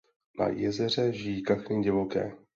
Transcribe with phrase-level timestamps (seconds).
[0.39, 2.31] Na jezeře žijí kachny divoké.